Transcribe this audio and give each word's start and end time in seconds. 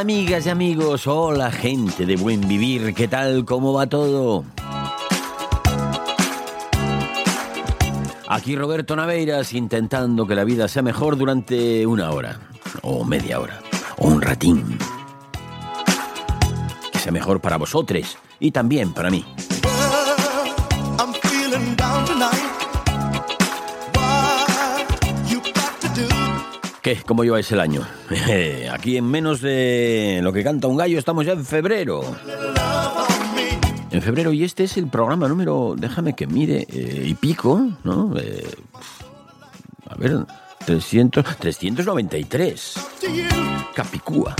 amigas 0.00 0.46
y 0.46 0.48
amigos, 0.48 1.06
hola 1.06 1.52
gente 1.52 2.06
de 2.06 2.16
buen 2.16 2.48
vivir, 2.48 2.94
¿qué 2.94 3.06
tal? 3.06 3.44
¿Cómo 3.44 3.74
va 3.74 3.86
todo? 3.86 4.44
Aquí 8.26 8.56
Roberto 8.56 8.96
Naveiras 8.96 9.52
intentando 9.52 10.26
que 10.26 10.34
la 10.34 10.44
vida 10.44 10.68
sea 10.68 10.80
mejor 10.80 11.18
durante 11.18 11.86
una 11.86 12.12
hora, 12.12 12.40
o 12.80 13.04
media 13.04 13.40
hora, 13.40 13.60
o 13.98 14.08
un 14.08 14.22
ratín. 14.22 14.78
Que 16.92 16.98
sea 16.98 17.12
mejor 17.12 17.42
para 17.42 17.58
vosotros 17.58 18.16
y 18.38 18.52
también 18.52 18.94
para 18.94 19.10
mí. 19.10 19.22
¿Qué? 26.82 26.96
¿Cómo 27.06 27.24
lleváis 27.24 27.50
el 27.52 27.60
año? 27.60 27.86
Aquí 28.72 28.96
en 28.96 29.04
menos 29.04 29.40
de 29.40 30.20
lo 30.22 30.32
que 30.32 30.42
canta 30.42 30.66
un 30.66 30.76
gallo 30.76 30.98
estamos 30.98 31.26
ya 31.26 31.32
en 31.32 31.44
febrero. 31.44 32.02
En 33.90 34.00
febrero 34.02 34.32
y 34.32 34.44
este 34.44 34.64
es 34.64 34.76
el 34.76 34.86
programa 34.86 35.28
número, 35.28 35.74
déjame 35.76 36.14
que 36.14 36.26
mire, 36.26 36.66
eh, 36.70 37.04
y 37.06 37.14
pico, 37.14 37.68
¿no? 37.84 38.14
Eh, 38.16 38.48
a 39.88 39.94
ver, 39.96 40.24
300, 40.64 41.24
393. 41.38 42.74
To 43.00 43.06
you 43.08 43.24
Capicúa. 43.74 44.36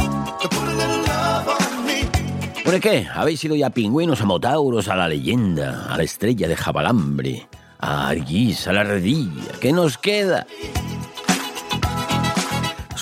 ¿Por 2.64 2.80
qué? 2.80 3.06
¿Habéis 3.12 3.42
ido 3.44 3.56
ya 3.56 3.66
a 3.66 3.70
pingüinos, 3.70 4.20
a 4.20 4.26
motauros, 4.26 4.88
a 4.88 4.94
la 4.94 5.08
leyenda, 5.08 5.92
a 5.92 5.96
la 5.96 6.04
estrella 6.04 6.46
de 6.46 6.56
Jabalambre, 6.56 7.48
a 7.80 8.08
Arguís, 8.08 8.68
a 8.68 8.72
la 8.72 8.82
Ardilla? 8.82 9.58
¿Qué 9.60 9.72
nos 9.72 9.98
queda? 9.98 10.46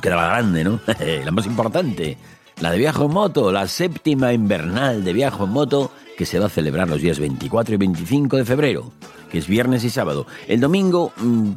Nos 0.01 0.17
la 0.17 0.29
grande, 0.29 0.65
¿no? 0.65 0.81
la 1.25 1.31
más 1.31 1.47
importante. 1.47 2.17
La 2.61 2.71
de 2.71 2.79
Viajo 2.79 3.07
en 3.07 3.13
Moto, 3.13 3.53
la 3.53 3.67
séptima 3.67 4.33
invernal 4.33 5.05
de 5.05 5.13
Viajo 5.13 5.45
en 5.45 5.51
Moto, 5.51 5.91
que 6.17 6.25
se 6.25 6.39
va 6.39 6.47
a 6.47 6.51
celebrar 6.51 6.89
los 6.89 7.01
días 7.01 7.19
24 7.19 7.75
y 7.75 7.79
25 7.79 8.37
de 8.37 8.45
febrero, 8.45 8.93
que 9.31 9.39
es 9.39 9.47
viernes 9.47 9.85
y 9.85 9.91
sábado. 9.91 10.27
El 10.47 10.61
domingo... 10.61 11.13
mm, 11.17 11.51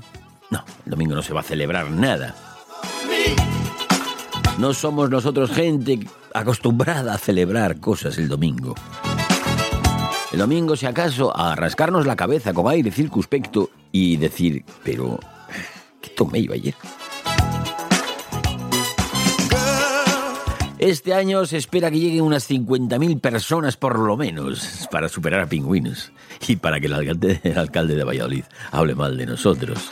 no, 0.50 0.66
el 0.85 0.90
domingo 0.90 1.16
no 1.16 1.22
se 1.22 1.34
va 1.34 1.41
a 1.41 1.44
celebrar 1.44 1.90
nada. 1.91 2.35
No 4.58 4.73
somos 4.73 5.09
nosotros 5.09 5.52
gente 5.52 6.00
acostumbrada 6.34 7.13
a 7.13 7.18
celebrar 7.18 7.79
cosas 7.79 8.18
el 8.18 8.28
domingo. 8.28 8.75
El 10.31 10.40
domingo, 10.40 10.75
si 10.75 10.85
acaso, 10.85 11.35
a 11.35 11.56
rascarnos 11.56 12.06
la 12.06 12.16
cabeza 12.16 12.53
con 12.53 12.68
aire 12.68 12.91
circunspecto 12.91 13.69
y 13.91 14.18
decir, 14.18 14.63
pero, 14.84 15.19
¿qué 16.02 16.09
tomé 16.09 16.44
yo 16.44 16.53
ayer? 16.53 16.75
Este 20.81 21.14
año 21.14 21.46
se 21.46 21.58
espera 21.58 21.92
que 21.92 22.00
lleguen 22.00 22.24
unas 22.24 22.50
50.000 22.50 23.22
personas 23.22 23.78
por 23.78 24.00
lo 24.00 24.18
menos 24.18 24.88
para 24.90 25.09
superar 25.09 25.42
a 25.42 25.46
pingüinos 25.46 26.12
y 26.47 26.56
para 26.56 26.80
que 26.80 26.88
el 26.88 26.94
alcalde, 26.94 27.40
el 27.44 27.56
alcalde 27.56 27.96
de 27.96 28.03
Valladolid 28.03 28.46
hable 28.72 28.96
mal 28.96 29.16
de 29.16 29.28
nosotros. 29.28 29.91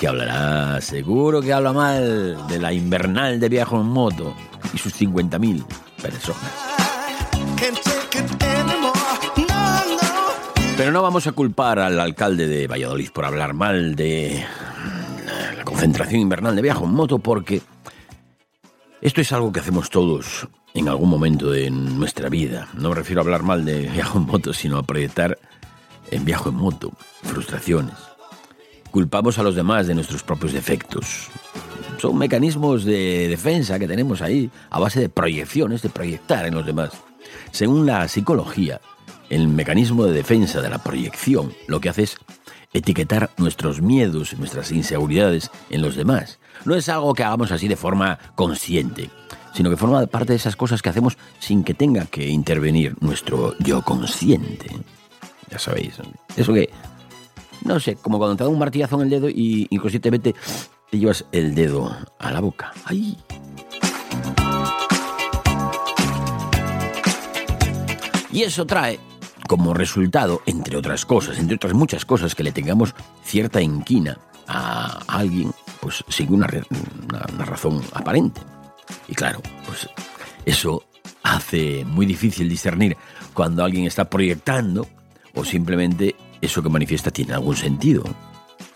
Que 0.00 0.08
hablará, 0.08 0.80
seguro 0.80 1.42
que 1.42 1.52
habla 1.52 1.74
mal 1.74 2.46
de 2.48 2.58
la 2.58 2.72
invernal 2.72 3.38
de 3.40 3.48
viaje 3.50 3.76
en 3.76 3.84
moto 3.84 4.34
y 4.72 4.78
sus 4.78 4.98
50.000 4.98 5.66
personas. 6.00 6.50
Pero 10.78 10.92
no 10.92 11.02
vamos 11.02 11.26
a 11.26 11.32
culpar 11.32 11.78
al 11.78 12.00
alcalde 12.00 12.48
de 12.48 12.66
Valladolid 12.66 13.10
por 13.10 13.26
hablar 13.26 13.52
mal 13.52 13.94
de 13.94 14.42
la 15.58 15.64
concentración 15.64 16.22
invernal 16.22 16.56
de 16.56 16.62
viaje 16.62 16.82
en 16.82 16.90
moto 16.90 17.18
porque 17.18 17.60
esto 19.02 19.20
es 19.20 19.32
algo 19.32 19.52
que 19.52 19.58
hacemos 19.58 19.90
todos 19.90 20.48
en 20.74 20.88
algún 20.88 21.10
momento 21.10 21.50
de 21.50 21.70
nuestra 21.70 22.28
vida. 22.28 22.68
No 22.74 22.90
me 22.90 22.94
refiero 22.94 23.20
a 23.20 23.24
hablar 23.24 23.42
mal 23.42 23.64
de 23.64 23.80
viaje 23.80 24.16
en 24.16 24.26
moto, 24.26 24.52
sino 24.52 24.78
a 24.78 24.84
proyectar 24.84 25.38
en 26.12 26.24
viaje 26.24 26.48
en 26.48 26.54
moto 26.54 26.92
frustraciones. 27.22 27.94
Culpamos 28.92 29.38
a 29.38 29.42
los 29.42 29.56
demás 29.56 29.88
de 29.88 29.94
nuestros 29.94 30.22
propios 30.22 30.52
defectos. 30.52 31.28
Son 31.98 32.16
mecanismos 32.16 32.84
de 32.84 33.26
defensa 33.28 33.78
que 33.78 33.88
tenemos 33.88 34.22
ahí 34.22 34.50
a 34.70 34.78
base 34.78 35.00
de 35.00 35.08
proyecciones, 35.08 35.82
de 35.82 35.88
proyectar 35.88 36.46
en 36.46 36.54
los 36.54 36.64
demás. 36.64 36.92
Según 37.50 37.86
la 37.86 38.06
psicología, 38.06 38.80
el 39.30 39.48
mecanismo 39.48 40.04
de 40.04 40.12
defensa 40.12 40.60
de 40.60 40.70
la 40.70 40.78
proyección 40.78 41.52
lo 41.66 41.80
que 41.80 41.88
hace 41.88 42.04
es 42.04 42.18
etiquetar 42.72 43.30
nuestros 43.36 43.80
miedos 43.80 44.36
nuestras 44.38 44.72
inseguridades 44.72 45.50
en 45.70 45.82
los 45.82 45.96
demás. 45.96 46.38
No 46.64 46.74
es 46.74 46.88
algo 46.88 47.14
que 47.14 47.24
hagamos 47.24 47.52
así 47.52 47.68
de 47.68 47.76
forma 47.76 48.18
consciente, 48.34 49.10
sino 49.52 49.70
que 49.70 49.76
forma 49.76 50.06
parte 50.06 50.32
de 50.32 50.36
esas 50.36 50.56
cosas 50.56 50.82
que 50.82 50.88
hacemos 50.88 51.18
sin 51.38 51.64
que 51.64 51.74
tenga 51.74 52.06
que 52.06 52.28
intervenir 52.28 52.96
nuestro 53.00 53.54
yo 53.58 53.82
consciente. 53.82 54.70
Ya 55.50 55.58
sabéis, 55.58 55.94
eso 56.36 56.54
que, 56.54 56.70
no 57.64 57.78
sé, 57.78 57.96
como 57.96 58.18
cuando 58.18 58.36
te 58.36 58.44
da 58.44 58.50
un 58.50 58.58
martillazo 58.58 58.96
en 58.96 59.02
el 59.02 59.10
dedo 59.10 59.28
y 59.28 59.66
inconscientemente 59.70 60.34
te 60.90 60.98
llevas 60.98 61.24
el 61.32 61.54
dedo 61.54 61.94
a 62.18 62.30
la 62.30 62.40
boca. 62.40 62.72
¡Ay! 62.84 63.16
Y 68.32 68.42
eso 68.44 68.64
trae 68.64 68.98
como 69.52 69.74
resultado, 69.74 70.40
entre 70.46 70.78
otras 70.78 71.04
cosas, 71.04 71.38
entre 71.38 71.56
otras 71.56 71.74
muchas 71.74 72.06
cosas, 72.06 72.34
que 72.34 72.42
le 72.42 72.52
tengamos 72.52 72.94
cierta 73.22 73.60
inquina 73.60 74.16
a 74.48 75.00
alguien, 75.06 75.52
pues 75.78 76.02
sin 76.08 76.32
una, 76.32 76.46
razón 77.36 77.82
aparente. 77.92 78.40
Y 79.08 79.14
claro, 79.14 79.42
pues 79.66 79.90
eso 80.46 80.84
hace 81.22 81.84
muy 81.84 82.06
difícil 82.06 82.48
discernir 82.48 82.96
cuando 83.34 83.62
alguien 83.62 83.84
está 83.84 84.08
proyectando 84.08 84.88
o 85.34 85.44
simplemente 85.44 86.16
eso 86.40 86.62
que 86.62 86.70
manifiesta 86.70 87.10
tiene 87.10 87.34
algún 87.34 87.56
sentido. 87.56 88.04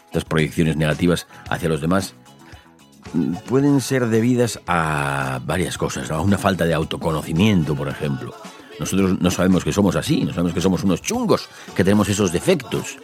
Estas 0.08 0.26
proyecciones 0.26 0.76
negativas 0.76 1.26
hacia 1.48 1.70
los 1.70 1.80
demás 1.80 2.12
mm, 3.14 3.32
pueden 3.48 3.80
ser 3.80 4.08
debidas 4.08 4.60
a 4.66 5.40
varias 5.42 5.78
cosas, 5.78 6.10
a 6.10 6.20
una 6.20 6.36
falta 6.36 6.66
de 6.66 6.74
autoconocimiento, 6.74 7.74
por 7.74 7.88
ejemplo, 7.88 8.34
Nosotros 8.78 9.20
no 9.20 9.30
sabemos 9.30 9.64
que 9.64 9.72
somos 9.72 9.96
así, 9.96 10.24
no 10.24 10.32
sabemos 10.32 10.52
que 10.52 10.60
somos 10.60 10.84
unos 10.84 11.02
chungos, 11.02 11.48
que 11.74 11.84
tenemos 11.84 12.08
esos 12.08 12.32
defectos. 12.32 12.98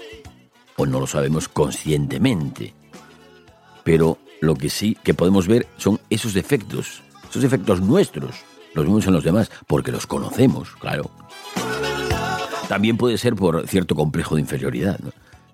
O 0.76 0.86
no 0.86 1.00
lo 1.00 1.06
sabemos 1.06 1.48
conscientemente. 1.48 2.74
Pero 3.84 4.18
lo 4.40 4.54
que 4.54 4.70
sí 4.70 4.96
que 5.02 5.14
podemos 5.14 5.46
ver 5.46 5.66
son 5.76 6.00
esos 6.10 6.34
defectos, 6.34 7.02
esos 7.28 7.42
defectos 7.42 7.80
nuestros. 7.80 8.36
Los 8.74 8.86
vemos 8.86 9.06
en 9.06 9.12
los 9.12 9.24
demás 9.24 9.50
porque 9.66 9.92
los 9.92 10.06
conocemos, 10.06 10.70
claro. 10.76 11.10
También 12.68 12.96
puede 12.96 13.18
ser 13.18 13.34
por 13.34 13.66
cierto 13.68 13.94
complejo 13.94 14.34
de 14.34 14.40
inferioridad, 14.40 14.98
¿no? 15.00 15.10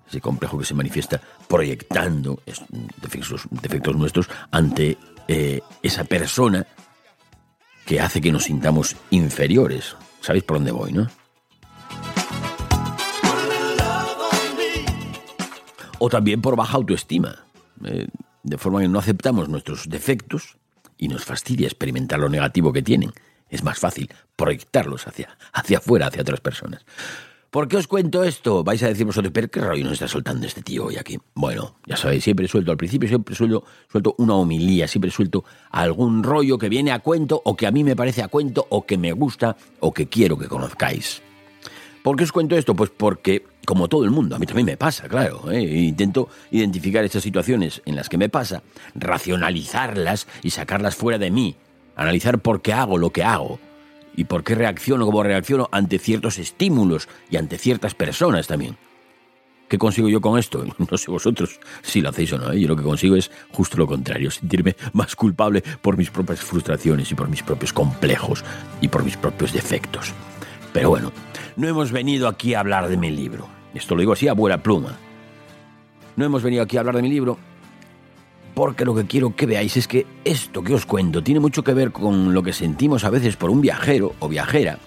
ese 0.09 0.21
complejo 0.21 0.57
que 0.57 0.65
se 0.65 0.73
manifiesta 0.73 1.21
proyectando 1.47 2.41
defectos, 3.01 3.43
defectos 3.51 3.95
nuestros 3.95 4.29
ante 4.51 4.97
eh, 5.27 5.61
esa 5.83 6.03
persona 6.03 6.65
que 7.85 7.99
hace 7.99 8.21
que 8.21 8.31
nos 8.31 8.45
sintamos 8.45 8.95
inferiores. 9.11 9.95
¿Sabéis 10.21 10.43
por 10.43 10.57
dónde 10.57 10.71
voy, 10.71 10.91
no? 10.91 11.07
O 15.99 16.09
también 16.09 16.41
por 16.41 16.55
baja 16.55 16.77
autoestima, 16.77 17.45
eh, 17.83 18.07
de 18.43 18.57
forma 18.57 18.81
que 18.81 18.87
no 18.87 18.99
aceptamos 18.99 19.49
nuestros 19.49 19.89
defectos 19.89 20.57
y 20.97 21.07
nos 21.07 21.25
fastidia 21.25 21.67
experimentar 21.67 22.19
lo 22.19 22.29
negativo 22.29 22.71
que 22.71 22.81
tienen. 22.81 23.11
Es 23.49 23.63
más 23.63 23.79
fácil 23.79 24.09
proyectarlos 24.35 25.07
hacia, 25.07 25.37
hacia 25.51 25.79
afuera, 25.79 26.07
hacia 26.07 26.21
otras 26.21 26.39
personas. 26.39 26.85
¿Por 27.49 27.67
qué 27.67 27.77
os 27.77 27.87
cuento 27.87 28.23
esto? 28.23 28.63
Vais 28.63 28.83
a 28.83 28.89
decir 28.89 29.07
vosotros, 29.07 29.31
pero 29.33 29.49
qué 29.49 29.59
rollo 29.59 29.83
nos 29.83 29.93
está 29.93 30.07
soltando 30.07 30.45
este 30.45 30.61
tío 30.61 30.85
hoy 30.85 30.97
aquí. 30.97 31.17
Bueno, 31.33 31.77
ya 31.87 31.97
sabéis, 31.97 32.23
siempre 32.23 32.47
suelto 32.47 32.69
al 32.69 32.77
principio, 32.77 33.09
siempre 33.09 33.33
suelto, 33.33 33.63
suelto 33.91 34.13
una 34.19 34.35
homilía, 34.35 34.87
siempre 34.87 35.09
suelto 35.09 35.43
algún 35.71 36.23
rollo 36.23 36.59
que 36.59 36.69
viene 36.69 36.91
a 36.91 36.99
cuento 36.99 37.41
o 37.43 37.55
que 37.55 37.65
a 37.65 37.71
mí 37.71 37.83
me 37.83 37.95
parece 37.95 38.21
a 38.21 38.27
cuento 38.27 38.67
o 38.69 38.85
que 38.85 38.99
me 38.99 39.13
gusta 39.13 39.57
o 39.79 39.91
que 39.91 40.07
quiero 40.07 40.37
que 40.37 40.47
conozcáis. 40.47 41.23
¿Por 42.03 42.17
qué 42.17 42.23
os 42.25 42.31
cuento 42.31 42.55
esto? 42.55 42.75
Pues 42.75 42.91
porque, 42.95 43.43
como 43.65 43.87
todo 43.87 44.03
el 44.03 44.11
mundo, 44.11 44.35
a 44.35 44.39
mí 44.39 44.45
también 44.45 44.67
me 44.67 44.77
pasa, 44.77 45.07
claro. 45.07 45.49
¿eh? 45.51 45.59
Intento 45.59 46.29
identificar 46.51 47.03
estas 47.03 47.23
situaciones 47.23 47.81
en 47.85 47.95
las 47.95 48.09
que 48.09 48.19
me 48.19 48.29
pasa, 48.29 48.61
racionalizarlas 48.93 50.27
y 50.43 50.51
sacarlas 50.51 50.95
fuera 50.95 51.17
de 51.17 51.31
mí. 51.31 51.55
Analizar 51.95 52.37
por 52.37 52.61
qué 52.61 52.73
hago 52.73 52.99
lo 52.99 53.09
que 53.09 53.23
hago 53.23 53.59
y 54.15 54.25
por 54.25 54.43
qué 54.43 54.55
reacciono 54.55 55.05
como 55.05 55.23
reacciono 55.23 55.69
ante 55.71 55.99
ciertos 55.99 56.39
estímulos 56.39 57.07
y 57.29 57.37
ante 57.37 57.57
ciertas 57.57 57.95
personas 57.95 58.47
también. 58.47 58.77
¿Qué 59.69 59.77
consigo 59.77 60.09
yo 60.09 60.19
con 60.19 60.39
esto? 60.39 60.65
No 60.91 60.97
sé 60.97 61.11
vosotros 61.11 61.59
si 61.83 62.01
lo 62.01 62.09
hacéis 62.09 62.33
o 62.33 62.39
no. 62.39 62.51
¿eh? 62.51 62.59
Yo 62.59 62.67
lo 62.67 62.75
que 62.75 62.83
consigo 62.83 63.15
es 63.15 63.29
justo 63.51 63.77
lo 63.77 63.87
contrario, 63.87 64.31
sentirme 64.31 64.75
más 64.93 65.15
culpable 65.15 65.63
por 65.81 65.95
mis 65.95 66.09
propias 66.09 66.41
frustraciones 66.41 67.11
y 67.11 67.15
por 67.15 67.29
mis 67.29 67.43
propios 67.43 67.71
complejos 67.71 68.43
y 68.81 68.87
por 68.87 69.03
mis 69.03 69.15
propios 69.15 69.53
defectos. 69.53 70.11
Pero 70.73 70.89
bueno, 70.89 71.11
no 71.55 71.67
hemos 71.67 71.91
venido 71.91 72.27
aquí 72.27 72.55
a 72.55 72.61
hablar 72.61 72.89
de 72.89 72.97
mi 72.97 73.11
libro. 73.11 73.47
Esto 73.73 73.95
lo 73.95 74.01
digo 74.01 74.13
así 74.13 74.27
a 74.27 74.33
buena 74.33 74.61
pluma. 74.63 74.97
No 76.15 76.25
hemos 76.25 76.41
venido 76.43 76.63
aquí 76.63 76.77
a 76.77 76.79
hablar 76.79 76.95
de 76.95 77.03
mi 77.03 77.09
libro 77.09 77.37
porque 78.59 78.83
lo 78.83 78.93
que 78.93 79.05
quiero 79.05 79.33
que 79.37 79.45
veáis 79.45 79.77
es 79.77 79.87
que 79.87 80.05
esto 80.25 80.61
que 80.61 80.73
os 80.73 80.85
cuento 80.85 81.23
tiene 81.23 81.39
mucho 81.39 81.63
que 81.63 81.73
ver 81.73 81.93
con 81.93 82.33
lo 82.33 82.43
que 82.43 82.51
sentimos 82.51 83.05
a 83.05 83.09
veces 83.09 83.37
por 83.37 83.49
un 83.49 83.61
viajero 83.61 84.15
o 84.19 84.27
viajera 84.27 84.79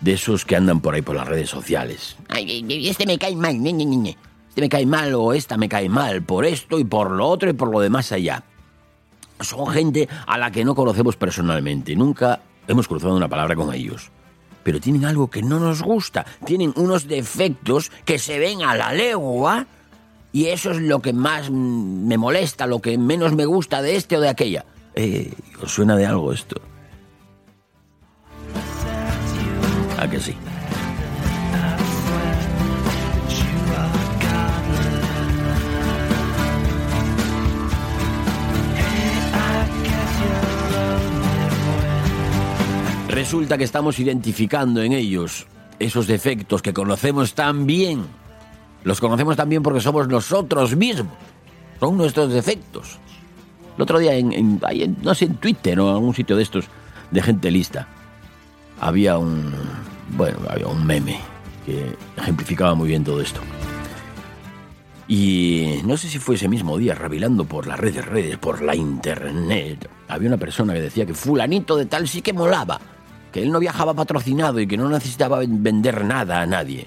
de 0.00 0.14
esos 0.14 0.46
que 0.46 0.56
andan 0.56 0.80
por 0.80 0.94
ahí 0.94 1.02
por 1.02 1.14
las 1.14 1.28
redes 1.28 1.50
sociales. 1.50 2.16
Ay, 2.30 2.64
este 2.88 3.04
me 3.04 3.18
cae 3.18 3.36
mal, 3.36 3.60
ñe, 3.60 3.74
ñe. 3.74 4.16
este 4.48 4.62
me 4.62 4.70
cae 4.70 4.86
mal 4.86 5.14
o 5.14 5.34
esta 5.34 5.58
me 5.58 5.68
cae 5.68 5.90
mal 5.90 6.22
por 6.22 6.46
esto 6.46 6.78
y 6.78 6.84
por 6.84 7.10
lo 7.10 7.28
otro 7.28 7.50
y 7.50 7.52
por 7.52 7.70
lo 7.70 7.80
demás 7.80 8.12
allá. 8.12 8.44
Son 9.40 9.66
gente 9.66 10.08
a 10.26 10.38
la 10.38 10.50
que 10.50 10.64
no 10.64 10.74
conocemos 10.74 11.16
personalmente, 11.16 11.94
nunca 11.94 12.40
hemos 12.66 12.88
cruzado 12.88 13.14
una 13.14 13.28
palabra 13.28 13.56
con 13.56 13.74
ellos. 13.74 14.10
Pero 14.62 14.80
tienen 14.80 15.04
algo 15.04 15.28
que 15.28 15.42
no 15.42 15.60
nos 15.60 15.82
gusta, 15.82 16.24
tienen 16.46 16.72
unos 16.76 17.06
defectos 17.06 17.92
que 18.06 18.18
se 18.18 18.38
ven 18.38 18.62
a 18.62 18.74
la 18.74 18.90
legua 18.94 19.66
y 20.32 20.46
eso 20.46 20.70
es 20.70 20.80
lo 20.80 21.00
que 21.00 21.12
más 21.12 21.50
me 21.50 22.16
molesta, 22.16 22.66
lo 22.66 22.80
que 22.80 22.96
menos 22.98 23.34
me 23.34 23.46
gusta 23.46 23.82
de 23.82 23.96
este 23.96 24.16
o 24.16 24.20
de 24.20 24.28
aquella. 24.28 24.64
Eh, 24.94 25.32
¿Os 25.62 25.72
suena 25.72 25.96
de 25.96 26.06
algo 26.06 26.32
esto? 26.32 26.60
¿A 29.98 30.08
que 30.08 30.20
sí? 30.20 30.34
Resulta 43.08 43.58
que 43.58 43.64
estamos 43.64 43.98
identificando 43.98 44.82
en 44.82 44.92
ellos 44.92 45.46
esos 45.78 46.06
defectos 46.06 46.62
que 46.62 46.72
conocemos 46.72 47.34
tan 47.34 47.66
bien. 47.66 48.19
Los 48.84 49.00
conocemos 49.00 49.36
también 49.36 49.62
porque 49.62 49.80
somos 49.80 50.08
nosotros 50.08 50.74
mismos. 50.76 51.12
Son 51.78 51.96
nuestros 51.96 52.32
defectos. 52.32 52.98
El 53.76 53.82
otro 53.82 53.98
día, 53.98 54.14
en, 54.14 54.60
no 55.02 55.14
sé, 55.14 55.26
en 55.26 55.36
Twitter 55.36 55.78
o 55.80 55.88
en 55.88 55.94
algún 55.94 56.14
sitio 56.14 56.36
de 56.36 56.42
estos 56.42 56.66
de 57.10 57.22
gente 57.22 57.50
lista, 57.50 57.86
había 58.80 59.16
un, 59.18 59.52
bueno, 60.16 60.38
había 60.48 60.66
un 60.66 60.84
meme 60.86 61.18
que 61.64 61.96
ejemplificaba 62.16 62.74
muy 62.74 62.88
bien 62.88 63.04
todo 63.04 63.20
esto. 63.20 63.40
Y 65.08 65.80
no 65.84 65.96
sé 65.96 66.08
si 66.08 66.18
fue 66.18 66.36
ese 66.36 66.48
mismo 66.48 66.78
día, 66.78 66.94
rabilando 66.94 67.44
por 67.44 67.66
las 67.66 67.80
redes, 67.80 68.04
redes, 68.04 68.38
por 68.38 68.62
la 68.62 68.76
internet, 68.76 69.88
había 70.08 70.28
una 70.28 70.36
persona 70.36 70.72
que 70.72 70.80
decía 70.82 71.04
que 71.04 71.14
fulanito 71.14 71.76
de 71.76 71.86
tal 71.86 72.06
sí 72.06 72.22
que 72.22 72.32
molaba, 72.32 72.80
que 73.32 73.42
él 73.42 73.50
no 73.50 73.58
viajaba 73.58 73.92
patrocinado 73.94 74.60
y 74.60 74.68
que 74.68 74.76
no 74.76 74.88
necesitaba 74.88 75.38
ven- 75.40 75.62
vender 75.62 76.04
nada 76.04 76.40
a 76.42 76.46
nadie. 76.46 76.86